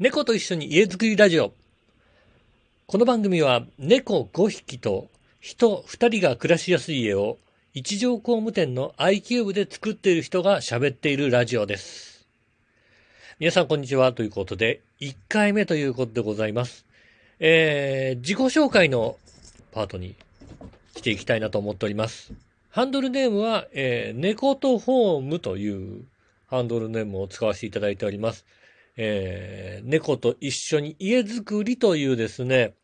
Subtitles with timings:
[0.00, 1.52] 猫と一緒に家づくりラジオ。
[2.86, 7.36] この番組は猫5匹と人2人が暮らしやすい家を
[7.74, 12.26] 一条工務店の iCube で作っている人が喋っているラジオです。
[13.40, 16.86] 皆さんこんにちはということで、1回目ということでございます。
[17.38, 19.18] えー、自己紹介の
[19.70, 20.14] パートに
[20.94, 22.32] 来ていきたいなと思っております。
[22.70, 26.06] ハンドルネームは、えー、猫とホームという
[26.46, 28.46] ハンドルネームを使わせていただいております。
[28.96, 32.74] えー、猫と一緒に家づくりというですね、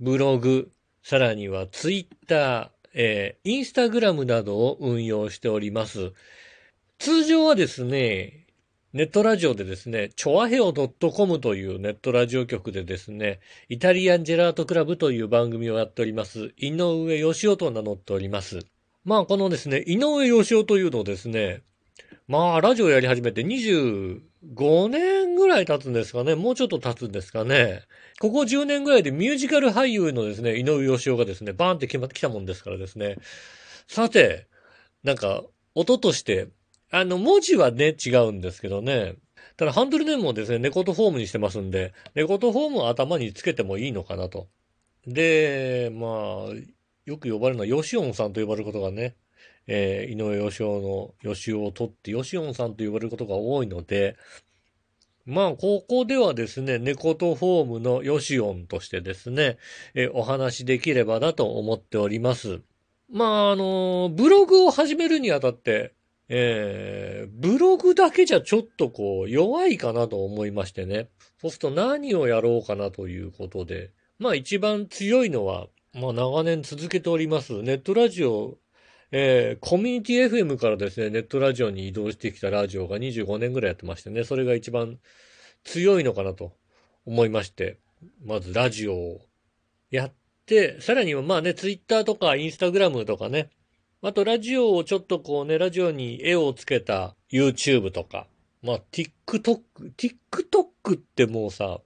[0.00, 0.70] ブログ、
[1.02, 6.12] さらにはツイッター、えー、インスタグラムなどを運用しております。
[6.98, 8.46] 通常はですね、
[8.94, 18.60] ネットラジオでですね、チョアヘオ .com というネットラジオ局でですね、イタリアンジェラートクラブという番組をやっております、井上義雄と名乗っております。
[19.04, 21.62] まあ、このですね、井上義雄というのをですね、
[22.26, 26.34] まあ、ラジオやり始めて20 5年ぐらい経つんですかね。
[26.34, 27.82] もうちょっと経つんですかね。
[28.20, 33.16] ここ10年ぐらいでミュージカル俳優のですね、井上義雄がですね、バーンって決まってきたもんですからですね。
[33.88, 34.46] さて、
[35.02, 35.42] なんか、
[35.74, 36.48] 音として、
[36.90, 39.16] あの、文字はね、違うんですけどね。
[39.56, 44.48] ただ、ハンドルネームをですね、猫とフォームにしてますんで、猫とフォームを頭につけてもいいのかなと。
[45.06, 46.10] で、まあ、
[47.06, 49.16] よく呼ばれるのは、ヨシオンさんと呼ばれることがね、
[49.68, 54.16] えー、井上義雄の義雄を取って、ヨシオンさんと呼ばれることが多いので、
[55.26, 59.58] まあ、ここではですね、猫とフォームのヨシオンとしてですね、
[59.94, 62.62] えーお話しできればなと思っております。
[63.10, 65.92] まあ、あのブログを始めるにあたって、
[66.30, 71.08] えー、ブログだけじゃちょっとこう、弱いかなと思いましてね。
[71.40, 78.56] そうすると何をやろうかなということで、まあ一番強いのは、まあ長年続けております、ネットラジオ
[79.10, 84.98] えーコミュニティ FM からですね、ネットラジオに移動してきたラジオが25年ぐらいやってましてね、それが一番
[85.64, 86.52] 強いのかなと
[87.06, 87.78] 思いまして、
[88.24, 89.20] まずラジオを
[89.90, 90.12] やっ
[90.44, 93.48] て、さらにはまあね、ツイッターとかインスタグラムとかね、
[94.02, 98.26] あとラジオをちょっとこうね、ラジオに絵をつけた YouTube とか、
[98.62, 99.60] まあ TikTok、
[99.96, 101.80] TikTok ってもうさ、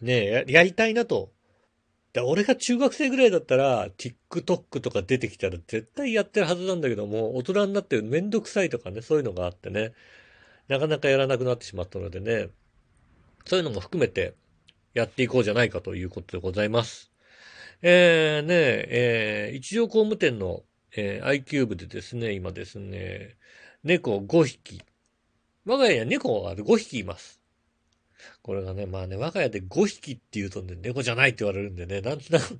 [0.00, 1.30] ねや、やりたいなと
[2.12, 9.92] で俺が中学生ぐらいだったら、TikTok とか出てきたら絶対やってるはずなんだけども、大人になってめんどくさいとかね、そういうのがあってね、
[10.68, 12.48] なかなかやらなくなってしまったのでね、
[13.46, 14.34] そういうのも含めて
[14.94, 17.10] やっていこうじゃないかということでございます。
[17.82, 20.62] えー、ねえー、一条工務店の、
[20.96, 23.36] えー、iCube でですね、今ですね、
[23.84, 24.82] 猫5匹。
[25.64, 27.37] 我が家には猫が5匹います。
[28.48, 32.58] これがね、まあね、我が家で5匹って言うとね、猫じゃないって言われるんでね、なんとなく、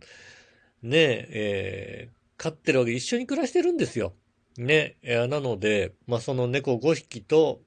[0.82, 4.12] ねえ、えー飼ってるわけ一緒に暮らしてるんですよ。
[4.58, 7.60] ね、えーなので、まあその猫5匹と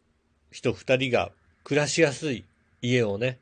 [0.51, 1.31] 人2人が
[1.63, 2.45] 暮らしやすい
[2.83, 3.39] 家をね、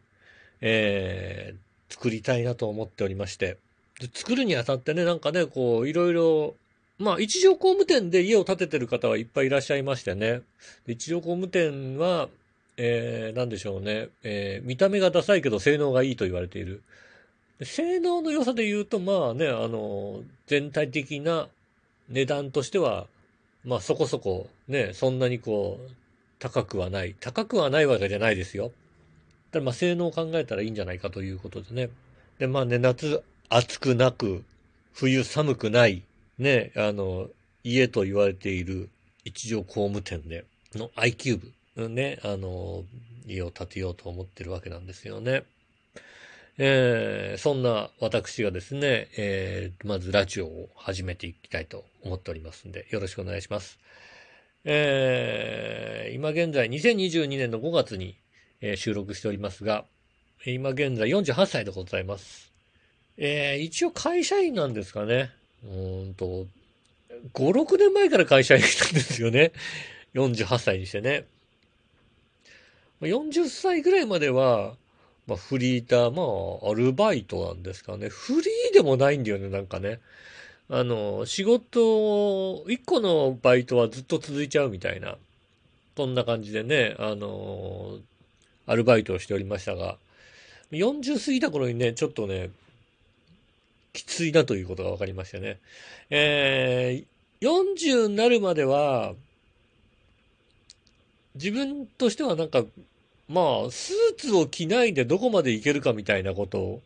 [0.62, 3.58] えー作りたいなと思っておりまして。
[4.00, 6.56] で作るにあたってね、なんかね、こう、いろいろ、
[7.00, 10.42] まあ、一条工務店で家を建ててる方はいっぱいいらっしゃいましてね。
[10.88, 12.30] 一条工務店は、
[12.82, 14.08] えー、なんでしょうね。
[14.24, 16.82] えー、見た目がダサいけど性能がいいと言われている。
[17.62, 21.50] 性能の良さで言うと、まあね、あの、全体的な
[22.08, 23.08] 値段としては、
[23.66, 25.92] まあそこそこね、そんなにこう、
[26.40, 27.16] 高くはない。
[27.20, 28.72] 高くはないわけじゃないですよ。
[29.52, 31.90] ただまあ性能を考えたらいいんじゃないかということでね。
[32.38, 34.46] で、まあね、夏暑くなく、
[34.94, 36.04] 冬寒くない、
[36.38, 37.28] ね、あの、
[37.66, 38.90] 家と言われている
[39.26, 41.52] 一条工務店で、の iCube。
[41.75, 42.84] ね、あの、
[43.28, 45.44] 家を建てようと思ってるわけなんですよね。
[46.62, 53.80] えーそんな私がですね、えーまずラジオを始めていきたいと思っておりますんで、よろしくお願いします。
[54.66, 58.18] えー今現在2022年の5月に、
[58.62, 59.86] えー収録しておりますが、
[60.46, 62.51] 今現在48歳でございます。
[63.18, 65.30] えー一応会社員なんですかね。
[65.63, 65.68] う
[66.09, 66.46] んと、
[67.34, 69.53] 5、6年前から会社員なんですよね。
[70.13, 71.25] 48歳にしてね。
[73.02, 74.75] 40歳ぐらいまでは、
[75.28, 78.10] まあ、フリーター、まあ、アルバイトなんですかね。
[78.10, 80.00] フリーでもないんだよね、なんかね。
[80.69, 85.18] あの、仕事、一個のバイトはずっと続いちゃうみたいな。
[85.96, 87.98] そんな感じでね、あの、
[88.66, 89.98] アルバイトをしておりましたが、
[90.72, 92.51] 40過ぎた頃にね、ちょっとね、
[93.94, 95.60] きついなということが分かりましたね。
[96.10, 97.48] えー、
[97.81, 99.13] 40になるまでは、
[101.41, 102.63] 自分としてはなんか、
[103.30, 106.81] まあ、スーツを着ないでどこまでいけるかみたいなことを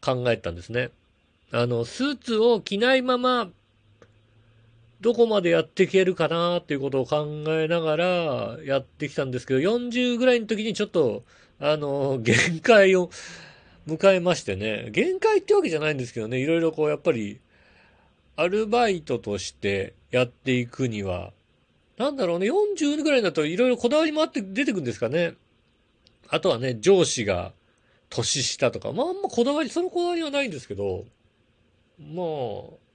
[0.00, 0.90] 考えたんですね。
[1.52, 3.48] あの、スーツを着ないまま、
[5.00, 11.22] どこまでやっていけるかなっていうことを考えながらやってきたんですけど、40ぐらいの時にちょっと、
[11.60, 13.10] あの、 限界を
[13.86, 17.38] 迎えましてね、限界ってわけじゃないんですけどね、いろいろこう、やっぱり、
[18.36, 21.32] アルバイトとしてやっていくには、
[22.00, 25.34] なんだろうね、40ぐらいだといろいろこだわりもあって出てくんですかね。
[26.30, 27.52] あとはね、上司が
[28.08, 31.04] 年下とか、まああんまこだわり、そのこだわりはないんですけど、
[31.98, 32.22] ま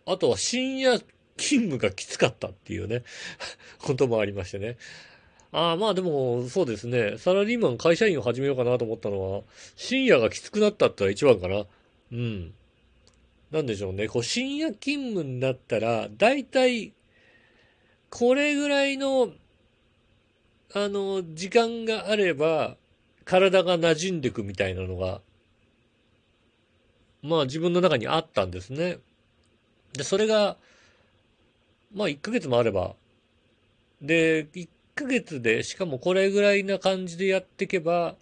[0.07, 0.97] あ、あとは深夜
[1.37, 3.03] 勤務がきつかったっていうね、
[3.77, 4.75] こともありましてね。
[5.51, 7.19] ああ、まあでも、そうですね。
[7.19, 9.41] サラリーマン会社員を始めようかなと思ったのは、
[9.75, 11.67] 深夜がきつくなったってのは一番かな。
[12.11, 12.55] うん。
[13.51, 14.07] なんでしょうね。
[14.07, 16.94] こう、深夜勤務になったら、だいたい、
[18.17, 19.33] これぐらいの、
[20.73, 22.77] あの、時間があれば、
[23.25, 25.19] 体が馴染んでくみたいなのが、
[27.21, 28.99] まあ自分の中にあったんですね。
[29.91, 30.55] で、それが、
[31.93, 32.95] まあ1ヶ月もあれば、
[34.01, 38.15] で、1ヶ月で、しかもこれぐらいな感じでやっていけば、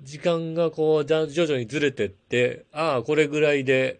[0.00, 3.98] 時間がこう、徐々にずれてって、ああ、これぐらいで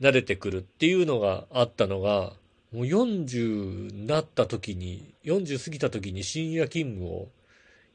[0.00, 2.32] 慣れてくるっていうのがあったのが、
[2.72, 7.28] もう40になった時に、40過ぎた時に深夜勤務を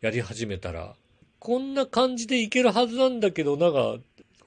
[0.01, 0.95] やり始めたら、
[1.39, 3.97] こんな感じでいけるはずなんだけど、なんか、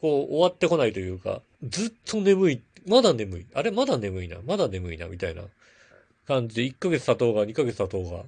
[0.01, 2.63] こう、終わってこないというか、ずっと眠い。
[2.87, 3.47] まだ眠い。
[3.55, 3.71] あれ？
[3.71, 4.39] まだ眠いな？
[4.45, 5.07] まだ眠いな？
[5.07, 5.43] みたいな
[6.27, 8.23] 感じで、1ヶ月経とうが2ヶ月経とうが、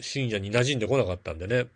[0.00, 1.66] 深夜に馴染んでこなかったんでね。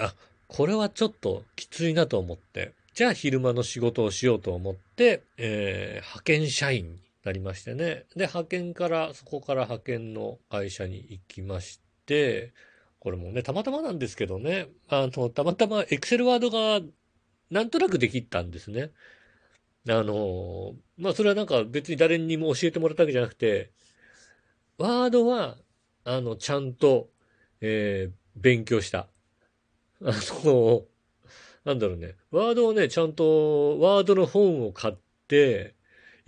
[0.00, 0.14] あ、
[0.48, 8.06] これはちょっときついなと思って、じゃあ昼間の仕事をしようと思って、えー、派遣社員になりましてね。
[8.14, 12.52] で、派遣から、そこから派遣の会社に行きまして、
[13.00, 16.80] これもね、たまたまなんですけどね、あの、たまたまエクセルワードが
[17.50, 18.90] なんとなくできたんですね。
[19.88, 23.72] あの、まあ、それはなんか別に誰にも教えてもらったわけじゃなくて、
[24.76, 25.56] ワードは、
[26.04, 27.08] あの、ちゃんと、
[27.60, 29.08] えー、勉強した。
[30.02, 30.12] あ
[30.44, 30.84] の、
[31.64, 32.16] なんだろうね。
[32.30, 34.94] ワードをね、ちゃんと、ワードの本を買っ
[35.26, 35.74] て、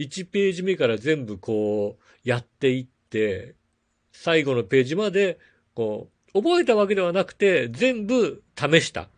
[0.01, 3.55] 1ページ目から全部こう、やっていって、
[4.13, 5.39] 最後のページまで、
[5.75, 9.09] こう、覚えたわけではなくて、全部試した。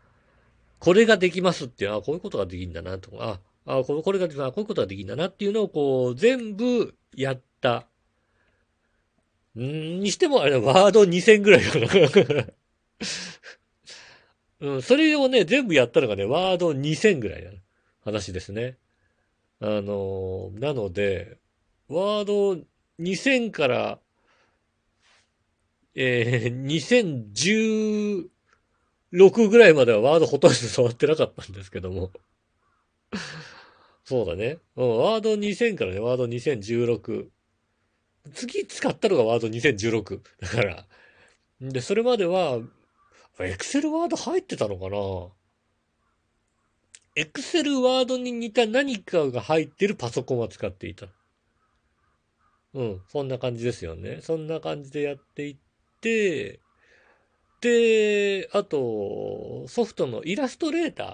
[0.80, 7.86] これができますっていう、あこういうことができるんだなとか、あ、あこれができる、あこういうことができるんだなっていうのをこう、全部やった。
[9.56, 11.86] んにしてもあれ、ワード2000ぐらいかな。
[14.74, 17.50] うん、それをね、全部やったのがね、ワード2000ぐらいな
[18.04, 18.78] 話ですね。
[19.62, 21.38] あの、なので、
[21.88, 22.60] ワード
[23.00, 23.98] 2000から
[25.94, 28.26] えー、
[29.12, 32.10] 2016ぐらいまではワードほとんど触ってなかったんですけども。
[34.04, 34.58] そうだね。
[34.76, 37.28] うん、ワード2000からね、ワード2016。
[38.34, 40.20] 次使ったのがワード2016。
[40.40, 40.86] だから。
[41.60, 42.60] で、それまでは、
[43.40, 44.96] エクセルワード入ってたのかな？
[47.14, 51.06] エクセルワードに似た何かが入ってるパソコンは使っていた。
[52.74, 54.20] うん、そんな感じですよね。
[54.22, 55.56] そんな感じでやっていっ
[56.00, 56.60] て、
[57.60, 61.04] で、あと、ソフトのイラストレータ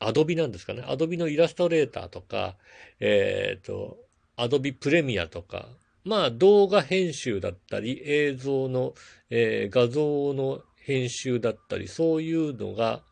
[0.00, 0.06] ー。
[0.08, 0.82] アドビなんですかね。
[0.86, 2.56] アドビのイラストレーターとか、
[3.00, 3.96] えっ、ー、と、
[4.36, 5.68] アドビプレミアとか、
[6.04, 8.94] まあ動画編集だったり、映像の、
[9.30, 13.02] えー、画像の編集だったり、そういうのが、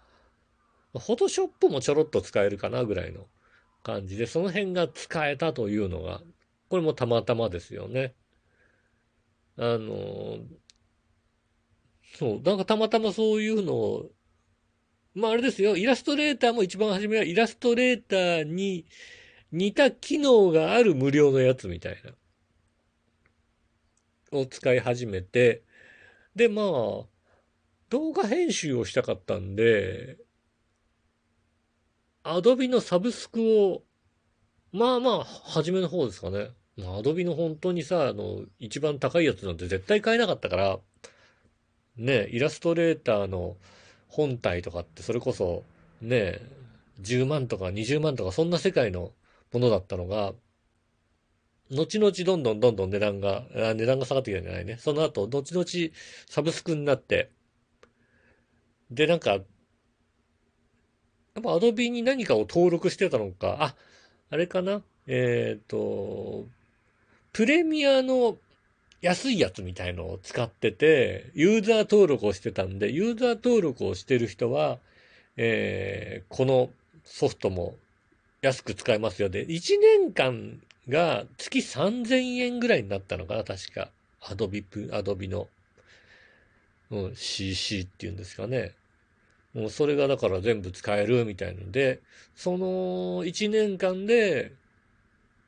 [1.01, 3.27] フォトショップもちょろっと使えるかなぐらいの
[3.83, 6.23] 感じで、その辺が使えたというのが、
[6.69, 8.15] これもたまたまですよね。
[9.57, 10.39] あの、
[12.17, 12.43] そう。
[12.43, 14.11] なんかたまたまそういうのを、
[15.15, 15.77] まああれですよ。
[15.77, 18.87] イラストレーターも一番初めはイラストレーターに
[19.53, 22.13] 似た機能がある無料のやつみたいな。
[24.33, 25.63] を使い始めて、
[26.35, 26.67] で、まあ、
[27.91, 30.19] 動画編集をしたかったんで、
[32.25, 33.83] アドビのサブスクを、
[34.73, 36.49] まあまあ、初めの方ですかね。
[36.81, 40.79] アドビの本当にさ、あの、一番高いやつなんて絶対買えなかったから、
[41.97, 43.57] ね、イラストレーターの
[44.09, 45.65] 本体とかってそれこそ、
[46.01, 46.41] ね、
[47.03, 49.13] 10万とか20万とかそんな世界の
[49.53, 50.33] ものだったのが、
[51.71, 54.79] 後々どんどんどんどん値段が、値段が下がってきたんじゃないね。
[54.79, 55.67] その後、後々
[56.29, 57.31] サブスクになって、
[58.91, 59.41] で、なんか、
[61.35, 63.75] やっぱアドビに何かを登録してたのか、あ、
[64.31, 64.83] あれかな？
[65.09, 66.47] えっ、ー、と、
[67.33, 68.37] プレミアの
[69.03, 74.79] 安いやつみたいのを使ってて、ユーザー登録をしてたんで、ユーザー登録をしてる人は、
[75.37, 76.71] えー、この
[77.05, 77.75] ソフトも
[78.41, 83.91] 安く使えますよで、1年間が月3000円ぐらいになったのかな、確か。
[84.23, 85.49] アドビプ、アドビの、
[86.91, 88.73] うん、CC っていうんですかね。
[89.55, 92.01] もうそれがだから全部使えるみたいので、
[92.35, 94.53] その1年間で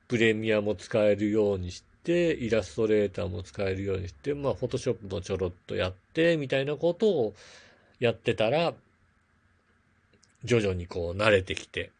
[0.08, 7.34] プレミアも使えるようにして、イラストレーターも使えるようにして、まあ、フォトショップもちょろっとやって、みたいなことを
[7.98, 8.74] やってたら、
[10.44, 11.90] 徐々にこう慣れてきて、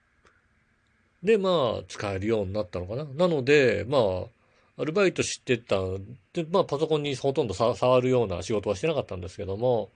[1.25, 3.05] で、まあ、使えるようになったのかな。
[3.05, 5.77] なので、まあ、アルバイトしてた、
[6.33, 9.91] で、まあ、パソコンにほとんど触るような仕事はしてなかったんですけども、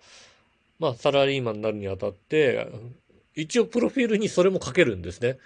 [0.81, 2.67] まあ、サラリーマンになるにあたって、
[3.37, 5.39] 一応プロフィールにそれも書けるんですね。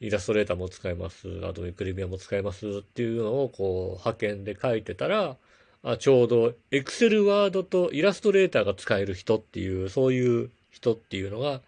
[0.00, 5.36] イラストレーターも使えます、アドビプレミアも使えますっていうのをこう派遣で書いてたら、
[5.82, 11.60] あちょうどエクセルワードとイラストレーターが使える人っていう、そういう人っていうのが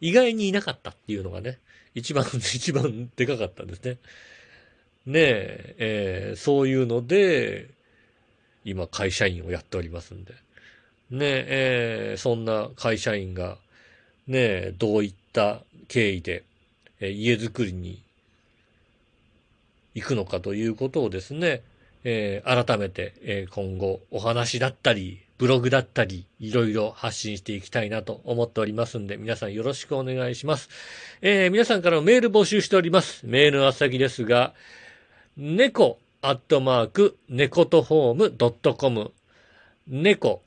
[0.00, 1.58] 意外にいなかったっていうのがね、
[1.94, 3.98] 一番、 一番でかかったんですね。
[5.06, 7.68] ねえ、えー、そういうので、
[8.64, 10.34] 今会社員をやっておりますんで。
[11.10, 13.56] ねえ、ー、そんな会社員が、
[14.26, 16.44] ねえ、どういった経緯で、
[17.00, 18.02] え家づくりに
[19.94, 21.62] 行くのかということをですね、
[22.04, 30.68] えー、改めて、えー、今後お話だったり、ブログだったり、いろいろ発信していきたいなと思っておりますんで、皆さんよろしくお願いします。
[31.22, 33.24] えー、皆さんからのメール募集しております。
[33.24, 34.52] メールの先ですが、
[35.36, 39.12] 猫アットマーク、猫とホームドットコム、
[39.86, 40.42] 猫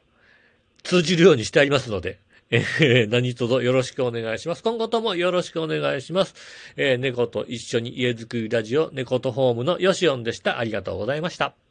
[0.84, 2.20] 通じるようにしてありますので、
[2.50, 4.64] えー、何卒よろしくお願いします。
[4.64, 6.34] 今後ともよろしくお願いします。
[6.78, 10.60] えー、猫と一緒に家づくりラジオ、猫とホームのヨシオンでした。
[10.60, 11.67] ありがとうございました。